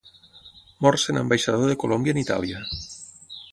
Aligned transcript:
Mor 0.85 0.97
sent 1.01 1.19
ambaixador 1.21 1.71
de 1.73 1.77
Colòmbia 1.85 2.17
en 2.17 2.21
Itàlia. 2.25 2.65